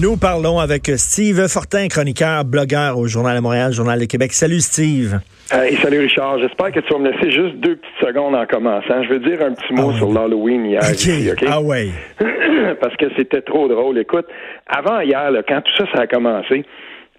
[0.00, 4.32] Nous parlons avec Steve Fortin, chroniqueur, blogueur au Journal de Montréal, Journal de Québec.
[4.32, 5.20] Salut Steve.
[5.52, 9.04] Hey, salut Richard, j'espère que tu vas me laisser juste deux petites secondes en commençant.
[9.04, 10.80] Je veux dire un petit mot Ah sur l'Halloween hier.
[10.82, 10.94] OK.
[10.94, 11.44] ici, OK?
[11.48, 11.90] Ah ouais.
[12.80, 13.96] Parce que c'était trop drôle.
[13.98, 14.26] Écoute,
[14.66, 16.64] avant hier, là, quand tout ça, ça a commencé,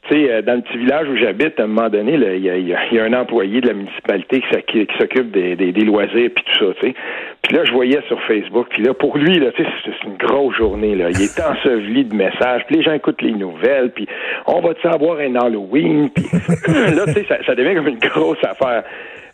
[0.09, 2.49] tu sais, euh, dans le petit village où j'habite, à un moment donné, il y
[2.49, 5.71] a, y y a un employé de la municipalité qui, s'oc- qui s'occupe des, des,
[5.71, 6.95] des loisirs puis tout ça, tu sais.
[7.41, 10.17] Puis là, je voyais sur Facebook, puis là, pour lui, là, tu sais, c'est une
[10.17, 11.09] grosse journée, là.
[11.11, 14.07] Il est enseveli de messages, puis les gens écoutent les nouvelles, puis
[14.47, 16.25] on va-tu avoir un Halloween, puis
[16.67, 18.83] là, tu sais, ça devient comme une grosse affaire.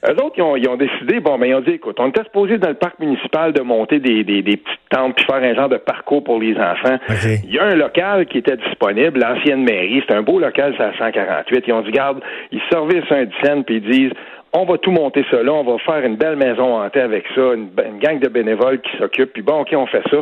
[0.08, 2.24] Eux autres, ils ont, ils ont décidé, bon, ben, ils ont dit, écoute, on était
[2.24, 5.54] supposé dans le parc municipal de monter des, des, des petites tentes puis faire un
[5.54, 6.98] genre de parcours pour les enfants.
[7.44, 10.84] Il y a un local qui était disponible, l'ancienne mairie, c'est un beau local, c'est
[10.84, 11.64] à 148.
[11.68, 12.20] Ils ont dit, garde,
[12.52, 14.12] ils servissent un dizaine puis ils disent,
[14.54, 17.42] on va tout monter ça là, on va faire une belle maison hantée avec ça,
[17.54, 20.18] une, une gang de bénévoles qui s'occupent, puis bon, OK, on fait ça.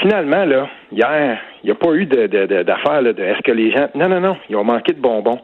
[0.00, 3.40] Finalement, là, hier, il n'y a pas eu de, de, de- d'affaire là, de est-ce
[3.42, 3.88] que les gens.
[3.94, 5.38] Non, non, non, ils ont manqué de bonbons.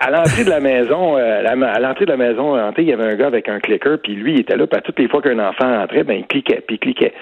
[0.00, 3.16] À l'entrée de la maison, euh, à l'entrée de la maison il y avait un
[3.16, 5.82] gars avec un clicker, puis lui, il était là, puis toutes les fois qu'un enfant
[5.82, 7.12] entrait, ben il cliquait, puis il cliquait.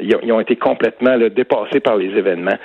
[0.00, 2.58] Ils ont, ils ont été complètement là, dépassés par les événements.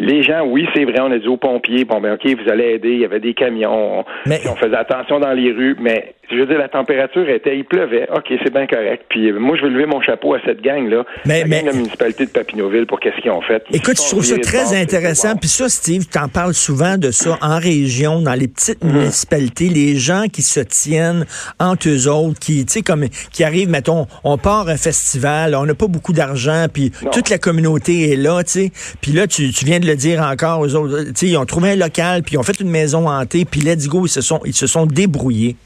[0.00, 2.64] Les gens, oui, c'est vrai, on a dit aux pompiers, bon, ben, OK, vous allez
[2.74, 5.76] aider, il y avait des camions, on, Mais- puis on faisait attention dans les rues,
[5.80, 9.04] mais je veux dire, la température était, il pleuvait, OK, c'est bien correct.
[9.10, 11.64] Puis euh, moi, je veux lever mon chapeau à cette gang-là, Mais- la mais- gang
[11.66, 13.62] de la municipalité de Papineauville, pour qu'est-ce qu'ils ont fait.
[13.72, 15.36] Écoute, je trouve ça très intéressant.
[15.36, 18.92] Puis ça, Steve, t'en parles souvent de ça en région, dans les petites Mhm.
[18.92, 21.26] municipalités, les gens qui se tiennent
[21.58, 25.66] entre eux autres, qui, tu sais, comme, qui arrivent, mettons, on part un festival, on
[25.66, 27.10] n'a pas beaucoup d'argent, puis Non.
[27.10, 28.70] toute la communauté est là, tu sais.
[29.02, 31.46] Puis là, tu, tu viens de le dire encore aux autres, tu sais, ils ont
[31.46, 34.20] trouvé un local, puis ils ont fait une maison hantée, puis let's go, ils se
[34.20, 35.56] sont, ils se sont débrouillés.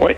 [0.00, 0.12] Oui.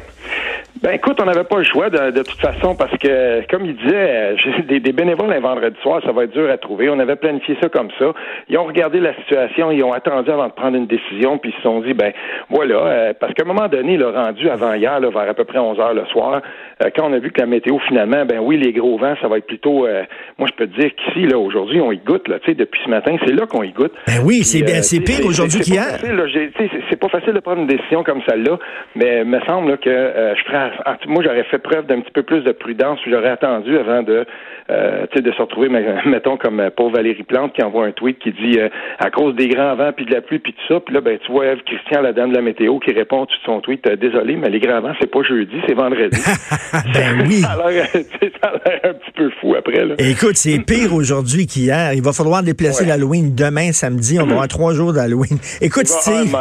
[0.86, 3.74] Ben écoute, on n'avait pas le choix de, de toute façon parce que, comme il
[3.74, 6.88] disait, euh, j'ai des, des bénévoles un vendredi soir, ça va être dur à trouver.
[6.88, 8.12] On avait planifié ça comme ça.
[8.48, 11.56] Ils ont regardé la situation, ils ont attendu avant de prendre une décision, puis ils
[11.56, 12.12] se sont dit, ben
[12.50, 15.42] voilà, euh, parce qu'à un moment donné, le rendu avant hier, là, vers à peu
[15.42, 16.40] près 11 heures le soir,
[16.80, 19.26] euh, quand on a vu que la météo finalement, ben oui, les gros vents, ça
[19.26, 20.04] va être plutôt, euh,
[20.38, 22.80] moi je peux te dire qu'ici, là, aujourd'hui, on y goûte, là, tu sais, depuis
[22.84, 23.92] ce matin, c'est là qu'on y goûte.
[24.06, 24.62] Ben oui, c'est
[25.00, 25.98] pire aujourd'hui qu'hier.
[25.98, 28.56] c'est- pas facile de prendre une décision comme celle-là,
[28.94, 30.75] mais il me semble là, que je ferais,
[31.06, 34.24] moi j'aurais fait preuve d'un petit peu plus de prudence, j'aurais attendu avant de,
[34.70, 35.68] euh, tu sais, de se retrouver,
[36.06, 39.34] mettons comme euh, pauvre Valérie Plante qui envoie un tweet qui dit euh, à cause
[39.34, 41.46] des grands vents puis de la pluie puis tout ça, puis là ben tu vois
[41.46, 44.48] Eve Christian, la dame de la météo, qui répond tout son tweet, euh, désolé, mais
[44.50, 46.20] les grands vents c'est pas jeudi, c'est vendredi.
[46.94, 47.40] ben oui.
[47.40, 49.94] ça a l'air tu sais, ça a l'air un petit peu fou après là.
[49.98, 51.92] Écoute, c'est pire aujourd'hui qu'hier.
[51.94, 52.88] Il va falloir déplacer Ouais.
[52.90, 54.18] l'Halloween demain, samedi.
[54.20, 55.38] On va avoir trois jours d'Halloween.
[55.60, 56.34] Écoute, Steve.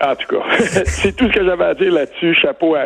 [0.00, 0.44] En tout cas,
[0.84, 2.34] c'est tout ce que j'avais à dire là-dessus.
[2.34, 2.84] Chapeau à,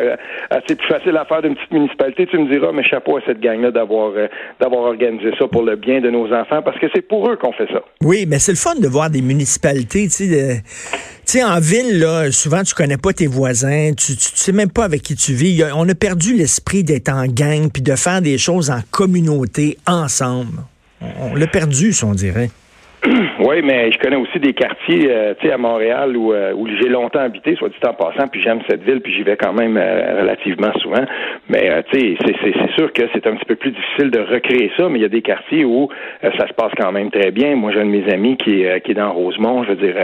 [0.67, 3.39] c'est plus facile à faire d'une petite municipalité, tu me diras, mais chapeau à cette
[3.39, 4.27] gang-là d'avoir euh,
[4.59, 7.53] d'avoir organisé ça pour le bien de nos enfants, parce que c'est pour eux qu'on
[7.53, 7.81] fait ça.
[8.01, 10.61] Oui, mais c'est le fun de voir des municipalités, tu
[11.25, 14.83] sais, en ville, là, souvent, tu connais pas tes voisins, tu, tu, sais même pas
[14.83, 15.63] avec qui tu vis.
[15.75, 20.59] On a perdu l'esprit d'être en gang, puis de faire des choses en communauté, ensemble.
[21.01, 22.49] On, on l'a perdu, ça, on dirait.
[23.45, 26.65] Oui, mais je connais aussi des quartiers, euh, tu sais, à Montréal où, euh, où
[26.67, 29.51] j'ai longtemps habité, soit dit en passant, puis j'aime cette ville, puis j'y vais quand
[29.51, 31.03] même euh, relativement souvent.
[31.49, 34.71] Mais euh, tu sais, c'est- sûr que c'est un petit peu plus difficile de recréer
[34.77, 35.89] ça, mais il y a des quartiers où
[36.23, 37.55] euh, ça se passe quand même très bien.
[37.55, 39.75] Moi, j'ai un de mes amis qui est, euh, qui est dans Rosemont, je veux
[39.75, 39.95] dire,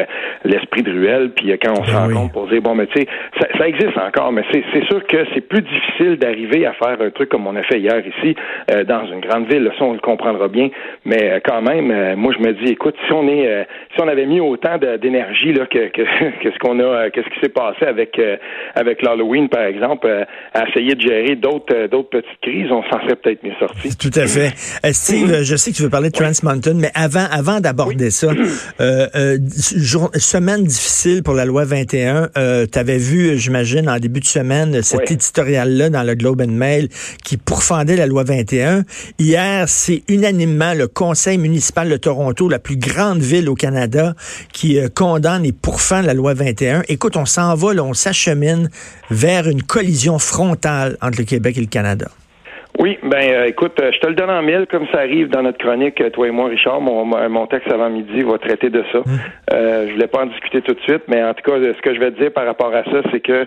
[0.43, 2.13] l'esprit de ruelle, puis quand on se Ben oui.
[2.13, 3.07] rencontre pour dire, bon, mais tu sais,
[3.39, 7.09] ça, ça existe encore, mais c'est sûr que c'est plus difficile d'arriver à faire un
[7.09, 8.35] truc comme on a fait hier ici,
[8.71, 9.63] euh, dans une grande ville.
[9.63, 10.69] Là, ça, on le comprendra bien.
[11.05, 13.63] Mais quand même, euh, moi, je me dis, écoute, si on est, euh,
[13.95, 16.01] si on avait mis autant d'énergie là que, que,
[16.43, 18.35] que ce qu'on a, euh, que ce qui s'est passé avec euh,
[18.75, 22.83] avec l'Halloween, par exemple, euh, à essayer de gérer d'autres euh, d'autres petites crises, on
[22.83, 23.95] s'en serait peut-être mieux sorti.
[23.97, 24.51] Tout à fait.
[24.85, 27.59] Euh, Steve, euh, je sais que tu veux parler de Trans Mountain, mais avant, avant
[27.59, 28.27] d'aborder ça,
[28.81, 29.37] euh, euh,
[29.77, 32.29] jour- semaine difficile pour la loi 21.
[32.37, 35.05] Euh, tu avais vu, j'imagine, en début de semaine, cet Oui.
[35.13, 36.87] éditorial-là dans le Globe and Mail
[37.23, 38.83] qui pourfendait la loi 21.
[39.19, 44.13] Hier, c'est unanimement le Conseil municipal de Toronto, la plus grande ville au Canada,
[44.53, 46.83] qui euh, condamne et pourfend la loi 21.
[46.87, 48.69] Écoute, on s'en va, là, on s'achemine
[49.09, 52.07] vers une collision frontale entre le Québec et le Canada.
[52.79, 55.41] Oui, ben euh, écoute, euh, je te le donne en mille, comme ça arrive dans
[55.41, 56.79] notre chronique, euh, toi et moi, Richard.
[56.79, 58.99] Mon, mon texte avant midi va traiter de ça.
[58.99, 59.19] Hum.
[59.51, 61.93] Euh, je voulais pas en discuter tout de suite, mais en tout cas, ce que
[61.93, 63.45] je vais te dire par rapport à ça, c'est que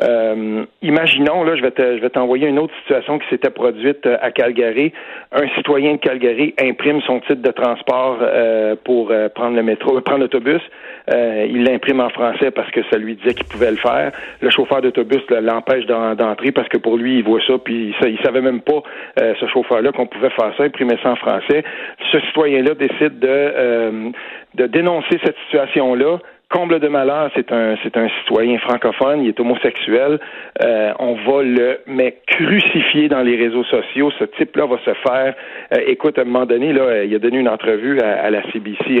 [0.00, 4.06] euh, imaginons, là, je vais, te, je vais t'envoyer une autre situation qui s'était produite
[4.06, 4.92] euh, à Calgary.
[5.32, 10.20] Un citoyen de Calgary imprime son titre de transport euh, pour prendre le métro, prendre
[10.20, 10.62] l'autobus.
[11.08, 14.12] il l'imprime en français parce que ça lui disait qu'il pouvait le faire.
[14.40, 18.18] Le chauffeur d'autobus l'empêche d'entrer parce que pour lui, il voit ça, puis il, il
[18.24, 18.82] savait même pas,
[19.16, 21.64] ce chauffeur-là, qu'on pouvait faire ça, imprimer ça en français.
[22.12, 24.12] Ce citoyen-là décide de,
[24.54, 26.18] de dénoncer cette situation-là
[26.50, 30.18] comble de malheur, c'est un c'est un citoyen francophone, il est homosexuel.
[30.64, 34.10] Euh, on va le mais crucifier dans les réseaux sociaux.
[34.18, 35.34] Ce type-là va se faire.
[35.74, 39.00] Euh, écoute, à un moment donné, là, il a donné une entrevue à, la CBC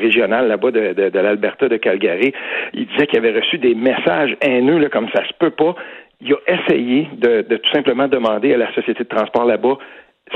[0.00, 2.32] régionale là-bas de, de, de l'Alberta de Calgary.
[2.74, 5.74] Il disait qu'il avait reçu des messages haineux là, comme ça se peut pas.
[6.20, 9.78] Il a essayé de, de tout simplement demander à la société de transport là-bas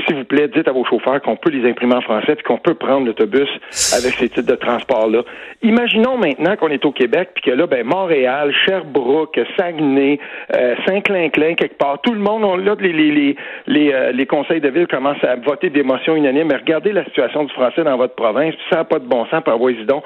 [0.05, 2.57] s'il vous plaît, dites à vos chauffeurs qu'on peut les imprimer en français puis qu'on
[2.57, 3.49] peut prendre l'autobus
[3.93, 5.23] avec ces types de transports-là.
[5.61, 10.19] Imaginons maintenant qu'on est au Québec puis que là, ben, Montréal, Sherbrooke, Saguenay,
[10.55, 13.35] euh, Saint-Clinclin, quelque part, tout le monde, on, là, les, les,
[13.67, 16.47] les, euh, les, conseils de ville commencent à voter des motions unanimes.
[16.47, 19.43] Mais regardez la situation du français dans votre province, ça n'a pas de bon sens,
[19.43, 20.03] par donc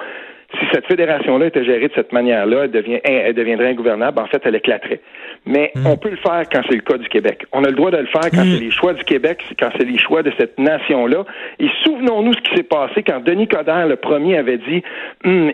[0.59, 4.19] si cette fédération-là était gérée de cette manière-là, elle, devient, elle deviendrait ingouvernable.
[4.21, 5.01] En fait, elle éclaterait.
[5.45, 5.87] Mais hmm.
[5.87, 7.45] on peut le faire quand c'est le cas du Québec.
[7.51, 8.51] On a le droit de le faire quand hmm.
[8.51, 11.25] c'est les choix du Québec, quand c'est les choix de cette nation-là.
[11.59, 14.83] Et souvenons-nous ce qui s'est passé quand Denis Coderre, le premier, avait dit
[15.25, 15.51] hum,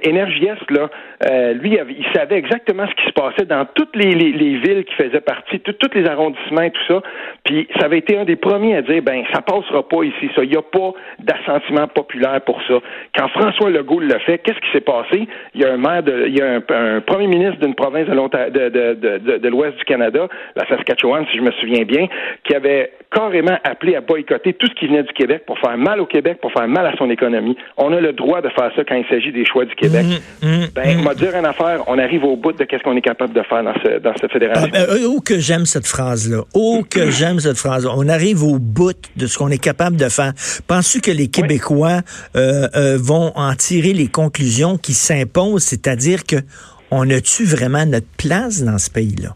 [0.70, 0.90] là,
[1.30, 5.22] euh, lui, il savait exactement ce qui se passait dans toutes les, villes qui faisaient
[5.22, 7.02] partie, tous les arrondissements et tout ça.
[7.44, 10.44] Puis ça avait été un des premiers à dire ben ça passera pas ici, ça.
[10.44, 12.80] Il n'y a pas d'assentiment populaire pour ça.
[13.16, 15.28] Quand François Legault l'a fait, qu'est-ce qui s'est passé?
[15.54, 18.70] Il y a un maire de, il y a un, premier ministre d'une province de,
[18.70, 22.08] de, de l'Ouest du Canada, la Saskatchewan, si je me souviens bien,
[22.46, 26.00] qui avait carrément appelé à boycotter tout ce qui venait du Québec pour faire mal
[26.00, 27.58] au Québec, pour faire mal à son économie.
[27.78, 30.06] On a le droit de faire ça quand il s'agit des choix du Québec.
[30.42, 31.14] Mmh, mmh, ben, mmh.
[31.16, 33.74] dire une affaire, on arrive au bout de qu'est-ce qu'on est capable de faire dans,
[33.74, 34.70] dans cette fédération.
[34.74, 36.44] Ah, ben, oh que j'aime cette phrase-là.
[36.54, 37.86] Oh que j'aime cette phrase.
[37.86, 40.34] On arrive au bout de ce qu'on est capable de faire.
[40.68, 42.02] Penses-tu que les Québécois
[42.36, 46.38] euh, euh, vont en tirer les conclusions qui s'imposent, c'est-à-dire que
[46.92, 49.36] on a-tu vraiment notre place dans ce pays-là?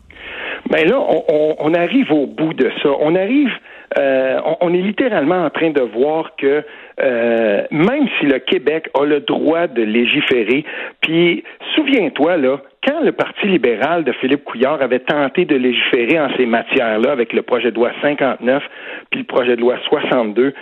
[0.70, 2.90] Ben là, on, arrive au bout de ça.
[3.02, 3.52] On arrive,
[4.00, 6.64] euh, on, est littéralement en train de voir que
[7.02, 10.64] euh, même si le Québec a le droit de légiférer,
[11.02, 11.44] puis
[11.76, 16.46] souviens-toi là, quand le Parti libéral de Philippe Couillard avait tenté de légiférer en ces
[16.46, 18.64] matières-là avec le projet de loi 59
[19.10, 20.54] puis le projet de loi 62,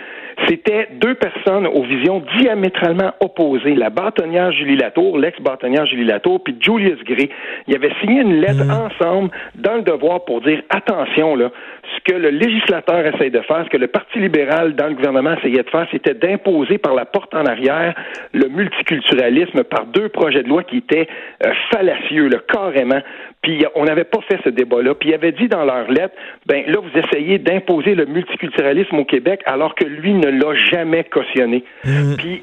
[0.48, 3.74] c'était deux personnes aux visions diamétralement opposées.
[3.74, 7.30] La bâtonnière Julie Latour, l'ex-bâtonnière Julie Latour, puis Julius Gray.
[7.66, 8.70] Ils avaient signé une lettre mmh.
[8.70, 11.50] ensemble dans le devoir pour dire attention, là,
[11.96, 15.34] ce que le législateur essaye de faire, ce que le Parti libéral dans le gouvernement
[15.34, 17.94] essayait de faire, c'était d'imposer par la porte en arrière
[18.32, 21.08] le multiculturalisme par deux projets de loi qui étaient
[21.44, 23.00] euh, fallacieux, là, carrément.
[23.42, 24.94] Puis on n'avait pas fait ce débat-là.
[24.94, 26.14] Puis il avait dit dans leur lettre,
[26.46, 31.04] ben là, vous essayez d'imposer le multiculturalisme au Québec alors que lui ne l'a jamais
[31.04, 31.64] cautionné.
[31.84, 32.16] Mmh.
[32.18, 32.42] Puis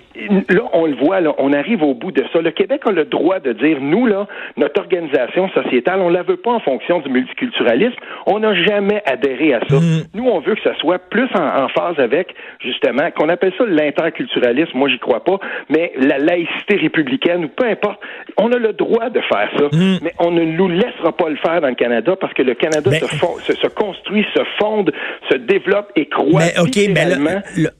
[0.50, 2.42] là, on le voit, là, on arrive au bout de ça.
[2.42, 4.28] Le Québec a le droit de dire, nous, là,
[4.58, 7.96] notre organisation sociétale, on la veut pas en fonction du multiculturalisme.
[8.26, 9.76] On n'a jamais adhéré à ça.
[9.76, 10.04] Mmh.
[10.16, 14.72] Nous, on veut que ça soit plus en, phase avec, justement, qu'on appelle ça l'interculturalisme.
[14.76, 15.38] Moi, j'y crois pas,
[15.70, 18.00] mais la laïcité républicaine ou peu importe.
[18.38, 19.98] On a le droit de faire ça, mmh.
[20.02, 22.56] mais on ne nous laisse laissera pas le faire dans le Canada parce que le
[22.56, 24.92] Canada se, construit, se fonde,
[25.30, 26.54] se développe et croit mais,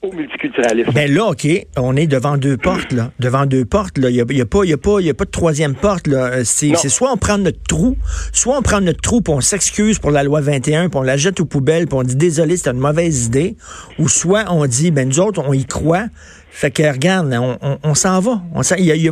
[0.02, 0.92] au multiculturalisme.
[0.94, 1.46] Mais là, OK,
[1.76, 3.10] on est devant deux portes, là.
[3.18, 5.24] Devant deux portes, Il n'y a, y a, pas, y a, pas, y a pas
[5.24, 6.44] de troisième porte, là.
[6.44, 7.96] C'est soit on prend notre trou,
[8.32, 11.16] soit on prend notre trou puis on s'excuse pour la loi 21 puis on la
[11.16, 13.56] jette aux poubelles puis on dit désolé, c'est une mauvaise idée.
[13.98, 16.06] Ou soit on dit, ben nous autres, on y croit.
[16.50, 17.32] Fait que regarde,
[17.84, 18.40] on, s'en va.
[18.54, 18.62] On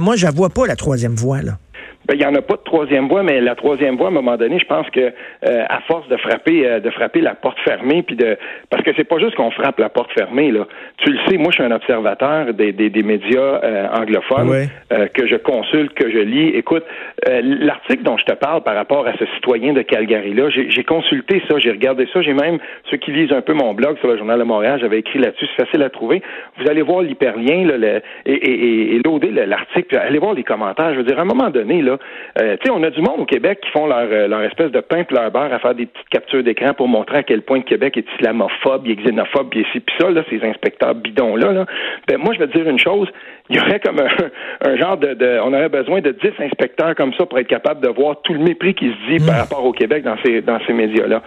[0.00, 1.58] moi, je vois pas la troisième voie, là.
[2.06, 4.14] Ben, il n'y en a pas de troisième voie, mais la troisième voie, à un
[4.14, 7.58] moment donné, je pense que euh, à force de frapper, euh, de frapper la porte
[7.60, 8.36] fermée, puis de
[8.70, 10.66] parce que c'est pas juste qu'on frappe la porte fermée, là.
[10.98, 14.68] Tu le sais, moi, je suis un observateur des, des, des médias euh, anglophones
[15.14, 16.48] que je consulte, que je lis.
[16.48, 16.84] Écoute,
[17.26, 21.42] l'article dont je te parle par rapport à ce citoyen de Calgary là, j'ai consulté
[21.48, 22.58] ça, j'ai regardé ça, j'ai même
[22.90, 25.46] ceux qui lisent un peu mon blog sur le journal de Montréal, j'avais écrit là-dessus,
[25.56, 26.22] c'est facile à trouver.
[26.58, 29.00] Vous allez voir l'hyperlien, là, le, et, et, et,
[29.46, 30.92] l'article, allez voir les commentaires.
[30.92, 31.95] Je veux dire, à un moment donné, là.
[32.40, 34.70] Euh, tu sais, on a du monde au Québec qui font leur, euh, leur espèce
[34.70, 37.58] de pain leur beurre à faire des petites captures d'écran pour montrer à quel point
[37.58, 41.52] le Québec est islamophobe, il est xénophobe, et ci, puis ça, là, ces inspecteurs bidons-là,
[41.52, 41.66] là.
[42.08, 43.08] Ben, moi, je vais te dire une chose,
[43.48, 47.12] il y aurait comme un, genre de, de, On aurait besoin de 10 inspecteurs comme
[47.14, 49.40] ça pour être capable de voir tout le mépris qui se dit par hmm.
[49.40, 51.22] rapport au Québec dans ces, dans ces médias-là.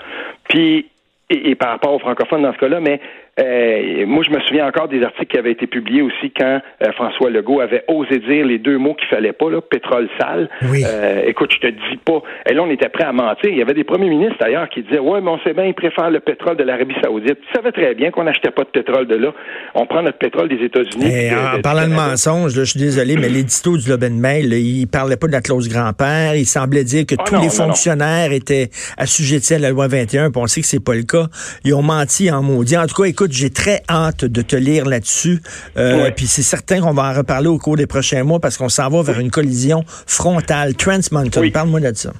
[0.47, 0.87] Puis,
[1.29, 2.99] et, par rapport aux francophones dans ce cas-là, mais
[3.39, 6.91] euh, moi, je me souviens encore des articles qui avaient été publiés aussi quand euh,
[6.93, 10.49] François Legault avait osé dire les deux mots qu'il fallait pas, là, pétrole sale.
[10.69, 10.83] Oui.
[10.85, 12.21] Euh, écoute, je te dis pas.
[12.49, 13.49] Et là, on était prêt à mentir.
[13.49, 15.73] Il y avait des premiers ministres d'ailleurs qui disaient Ouais, mais on sait bien, ils
[15.73, 17.39] préfèrent le pétrole de l'Arabie Saoudite.
[17.39, 19.33] Tu savais très bien qu'on n'achetait pas de pétrole de là.
[19.75, 21.05] On prend notre pétrole des États-Unis.
[21.09, 25.17] Et en parlant de mensonges, je suis désolé, mais l'édito du Loben Mail, il parlait
[25.17, 26.35] pas de la clause grand-père.
[26.35, 27.65] Il semblait dire que Ah tous non, les non, non.
[27.67, 30.31] fonctionnaires étaient assujettis à la loi 21.
[30.31, 31.27] Puis on sait que c'est pas le cas.
[31.63, 32.77] Ils ont menti en maudit.
[32.77, 35.39] En tout cas, écoute, j'ai très hâte de te lire là-dessus.
[35.77, 36.11] Euh, Ouais.
[36.11, 38.89] Puis c'est certain qu'on va en reparler au cours des prochains mois parce qu'on s'en
[38.89, 40.75] va vers une collision frontale.
[40.75, 41.51] Trans Mountain, Oui.
[41.51, 42.11] parle-moi de ça.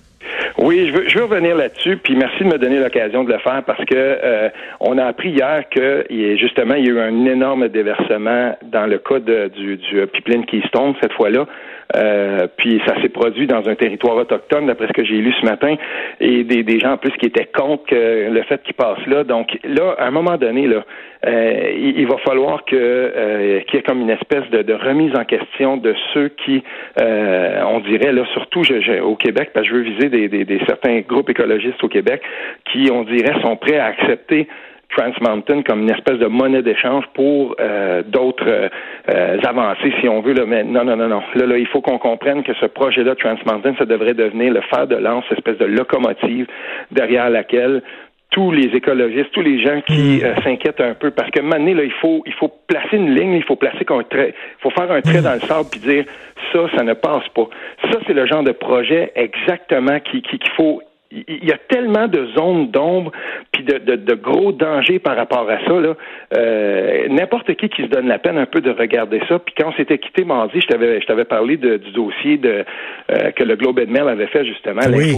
[0.62, 3.40] Oui, je veux, je veux revenir là-dessus, puis merci de me donner l'occasion de le
[3.40, 4.50] faire parce que euh,
[4.82, 7.70] on a appris hier que il y a- justement il y a eu un énorme
[7.70, 11.46] déversement dans le cas de- du, du pipeline Keystone cette fois-là.
[11.96, 15.46] Euh, puis ça s'est produit dans un territoire autochtone, d'après ce que j'ai lu ce
[15.46, 15.76] matin,
[16.20, 19.24] et des, des gens en plus qui étaient contre le fait qu'il passe là.
[19.24, 20.86] Donc là, à un moment donné, là,
[21.26, 24.74] euh, il, il va falloir que euh, qu'il y ait comme une espèce de, de
[24.74, 26.64] remise en question de ceux qui,
[27.02, 30.30] euh, on dirait là, surtout je- je- au Québec, parce que je veux viser des,
[30.30, 32.22] des, des certains groupes écologistes au Québec,
[32.72, 34.48] qui, on dirait, sont prêts à accepter
[34.96, 38.70] Trans Mountain comme une espèce de monnaie d'échange pour euh, d'autres
[39.10, 40.34] euh, avancées, si on veut.
[40.34, 40.46] Là.
[40.48, 41.22] Mais non, non, non, non.
[41.36, 44.62] Là, là, il faut qu'on comprenne que ce projet-là, Trans Mountain, ça devrait devenir le
[44.62, 46.48] fer de lance, cette espèce de locomotive
[46.92, 47.82] derrière laquelle
[48.32, 51.84] tous les écologistes, tous les gens qui euh, s'inquiètent un peu, parce que maintenant, là,
[51.84, 54.92] il faut, il faut placer une ligne, il faut placer un trait, il faut faire
[54.92, 56.06] un trait dans le sable puis dire
[56.54, 57.48] ça, ça ne passe pas.
[57.92, 60.80] Ça, c'est le genre de projet exactement qui, qui- qu'il faut
[61.12, 63.12] il y a tellement de zones d'ombre
[63.52, 65.96] puis de, de, de gros dangers par rapport à ça là.
[66.38, 69.40] Euh, N'importe qui qui se donne la peine un peu de regarder ça.
[69.40, 72.64] Puis quand on s'était quitté mardi, je t'avais je t'avais parlé de- du dossier de
[73.12, 74.82] euh, que le Globe and Mail avait fait justement.
[74.98, 75.14] Oui.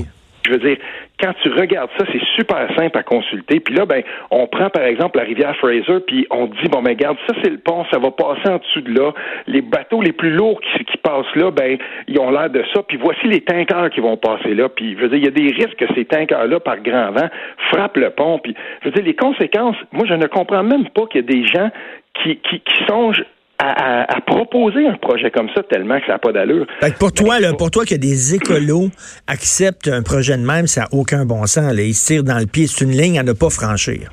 [0.46, 0.78] Je veux dire,
[1.20, 3.60] quand tu regardes ça, c'est super simple à consulter.
[3.60, 6.92] Puis là, ben, on prend par exemple la rivière Fraser, puis on dit bon, ben,
[6.92, 9.12] regarde, ça c'est le pont, ça va passer en dessous de là.
[9.48, 12.82] Les bateaux les plus lourds qui, qui passent là, ben, ils ont l'air de ça.
[12.84, 14.70] Puis voici les tankers qui vont passer là.
[14.70, 17.30] Puis je veux dire, il y a des risques que ces tankers-là, par grand vent,
[17.72, 18.40] frappent le pont.
[18.40, 19.78] Puis je veux dire, les conséquences.
[19.92, 21.70] Moi, je ne comprends même pas qu'il y a des gens
[22.16, 23.24] qui, qui, qui songent
[23.62, 26.66] à, à- à proposer un projet comme ça tellement que ça n'a pas d'allure.
[27.00, 28.90] Pour toi, là, pour toi que des écolos
[29.28, 31.74] acceptent un projet de même, ça n'a aucun bon sens.
[31.74, 31.82] Là.
[31.82, 32.68] Ils se tirent dans le pied.
[32.68, 34.10] C'est une ligne à ne pas franchir.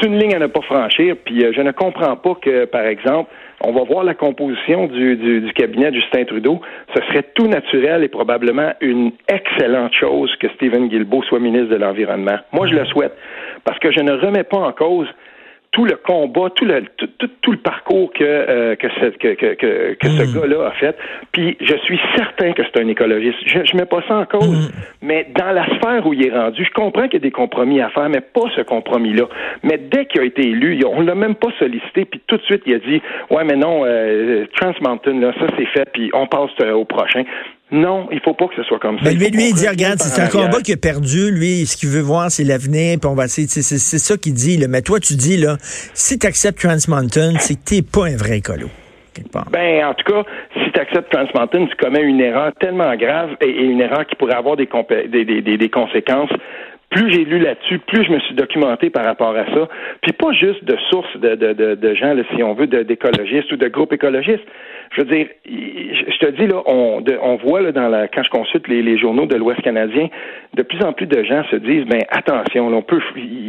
[0.00, 1.16] c'est une ligne à ne pas franchir.
[1.24, 3.30] Puis euh, je ne comprends pas que, par exemple,
[3.64, 6.60] on va voir la composition du, du, du cabinet de Justin Trudeau.
[6.96, 11.76] Ce serait tout naturel et probablement une excellente chose que Stephen Guilbeault soit ministre de
[11.76, 12.38] l'Environnement.
[12.52, 13.12] Moi, je le souhaite
[13.64, 15.06] parce que je ne remets pas en cause
[15.72, 19.34] tout le combat, tout le tout, tout, tout le parcours que euh, que, ce, que,
[19.34, 20.96] que, que, ce gars-là a fait.
[21.32, 23.38] Puis je suis certain que c'est un écologiste.
[23.46, 24.70] Je, je mets pas ça en cause.
[25.00, 27.80] Mais dans la sphère où il est rendu, je comprends qu'il y a des compromis
[27.80, 29.24] à faire, mais pas ce compromis-là.
[29.62, 32.62] Mais dès qu'il a été élu, on l'a même pas sollicité, puis tout de suite
[32.66, 33.00] il a dit
[33.30, 36.84] ouais mais non, euh, Trans Mountain là, ça c'est fait, puis on passe euh, au
[36.84, 37.24] prochain.
[37.72, 39.04] Non, il faut pas que ce soit comme ça.
[39.06, 41.30] Mais Il lui, lui, il dit, regarde, c'est un combat qu'il a perdu.
[41.30, 43.48] Lui, ce qu'il veut voir, c'est l'avenir, puis on va essayer.
[43.48, 44.58] C'est ça qu'il dit.
[44.58, 44.68] Là.
[44.68, 45.56] Mais toi, tu dis, là,
[45.94, 48.68] si tu acceptes Trans Mountain, c'est que t'es pas un vrai écolo.
[49.50, 50.22] Ben, en tout cas,
[50.54, 54.06] si tu acceptes Trans Mountain, tu commets une erreur tellement grave et, et une erreur
[54.06, 56.30] qui pourrait avoir des, des conséquences.
[56.92, 59.68] Plus j'ai lu là-dessus, plus je me suis documenté par rapport à ça.
[60.02, 63.50] Puis pas juste de sources de, de, de, de gens, là, si on veut, d'écologistes
[63.52, 64.44] ou de groupes écologistes.
[64.94, 68.22] Je veux dire, je te dis, là, on, de- on voit là, dans la, quand
[68.22, 70.08] je consulte les, les journaux de l'Ouest canadien,
[70.54, 73.00] de plus en plus de gens se disent, ben attention, là, on peut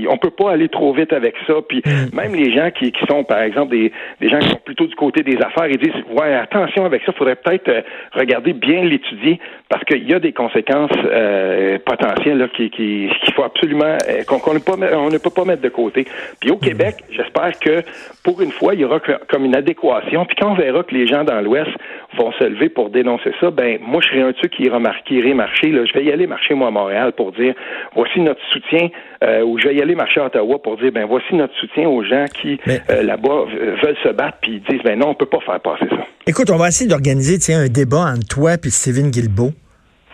[0.09, 1.55] on peut pas aller trop vite avec ça.
[1.67, 1.81] Puis
[2.13, 4.95] même les gens qui, qui sont, par exemple, des, des gens qui sont plutôt du
[4.95, 7.81] côté des affaires, ils disent, ouais, attention avec ça, faudrait peut-être euh,
[8.13, 9.37] regarder bien l'étudier
[9.69, 14.23] parce qu'il y a des conséquences euh, potentielles là, qui, qui, qu'il faut absolument euh,
[14.23, 16.05] qu'on ne, peut pas mettre de côté.
[16.39, 17.83] Puis au Québec, j'espère que
[18.23, 20.25] pour une fois, il y aura comme une adéquation.
[20.25, 21.71] Puis quand on verra que les gens dans l'Ouest
[22.17, 24.79] vont se lever pour dénoncer ça, ben moi je serai un de ceux qui irait
[24.79, 25.71] marcher.
[25.71, 25.85] Là.
[25.85, 27.53] Je vais y aller marcher moi à Montréal pour dire
[27.95, 28.89] voici notre soutien,
[29.23, 31.87] euh, ou je vais y aller marcher à Ottawa pour dire ben voici notre soutien
[31.89, 33.45] aux gens qui Mais- euh, là-bas
[33.83, 36.05] veulent se battre puis ils disent ben non on peut pas faire passer ça.
[36.27, 39.51] Écoute, on va essayer d'organiser tiens, un débat entre toi et Steven Guilbeault.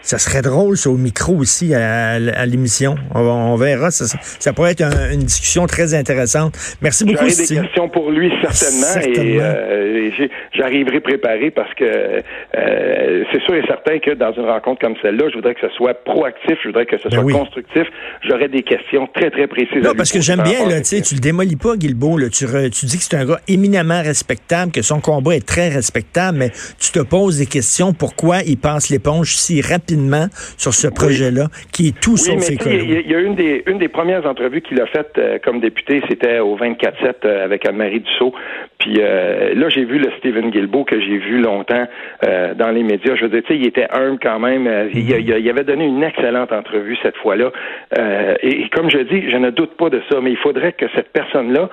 [0.02, 2.96] Ça serait drôle, ça, au micro aussi, à, à l'émission.
[3.14, 3.92] On, on verra.
[3.92, 4.06] Ça,
[4.40, 6.58] ça pourrait être un- une discussion très intéressante.
[6.82, 11.84] Merci beaucoup, J'aurai des questions pour lui certainement, et euh, et j'arriverai préparé parce que
[11.84, 15.74] euh, c'est sûr et certain que dans une rencontre comme celle-là, je voudrais que ce
[15.76, 17.34] soit proactif, je voudrais que ce Ben soit oui.
[17.34, 17.84] constructif.
[18.28, 19.84] J'aurai des questions très très précises.
[19.84, 22.30] Non, parce que j'aime bien, là, tu tu le démolis pas, Guilbeault, là.
[22.30, 25.70] Tu, re- tu dis que c'est un gars éminemment respectable, que son combat est très
[25.70, 30.26] respectable, mais tu te poses des questions pourquoi il passe l'éponge si rapidement rapidement
[30.58, 32.76] sur ce projet-là, qui est tout Oui, sauf mais écolo.
[32.76, 35.18] il y a- il y a une des, une des premières entrevues qu'il a faites
[35.18, 38.34] euh, comme député, c'était au 24-7 euh, avec Anne-Marie Dussault.
[38.80, 41.86] Puis euh, là, j'ai vu le Stephen Guilbeault que j'ai vu longtemps
[42.56, 43.16] dans les médias.
[43.16, 44.68] Je veux dire, tu sais, il était humble quand même.
[44.94, 47.52] Il, avait donné une excellente entrevue cette fois-là.
[48.42, 50.86] Et, et comme je dis, je ne doute pas de ça, mais il faudrait que
[50.96, 51.70] cette personne-là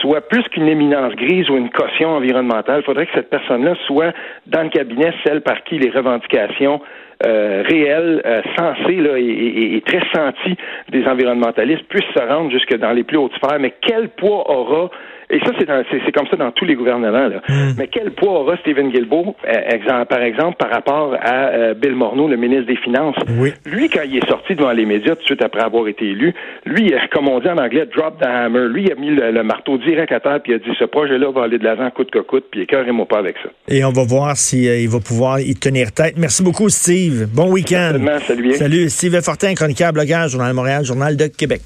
[0.00, 2.80] soit plus qu'une éminence grise ou une caution environnementale.
[2.82, 4.12] Il faudrait que cette personne-là soit
[4.46, 6.80] dans le cabinet celle par qui les revendications
[7.24, 10.56] euh, réelles, euh, sensées là, et, très senties
[10.90, 13.58] des environnementalistes puissent se rendre jusque dans les plus hautes sphères.
[13.60, 14.90] Mais quel poids aura
[15.32, 17.28] et ça, c'est, comme ça dans tous les gouvernements.
[17.28, 17.40] Là.
[17.78, 21.94] Mais quel poids aura Stephen Guilbeault, euh, exemple, par exemple, par rapport à euh, Bill
[21.94, 23.16] Morneau, le ministre des Finances?
[23.38, 23.54] Oui.
[23.64, 26.34] Lui, quand il est sorti devant les médias tout de suite après avoir été élu,
[26.66, 28.68] lui, euh, comme on dit en anglais, drop the hammer.
[28.68, 30.84] Lui, il a mis le, le marteau direct à terre puis il a dit ce
[30.84, 33.48] projet-là va aller de l'avant coûte que coûte, puis écœurez-moi pas avec ça.
[33.68, 36.14] Et on va voir s'il il va pouvoir y tenir tête.
[36.18, 37.26] Merci beaucoup, Steve.
[37.34, 37.98] Bon week-end.
[38.20, 38.52] Salut.
[38.52, 41.62] Salut, Steve Fortin, chroniqueur, blogueur, Journal de Montréal, Journal de Québec.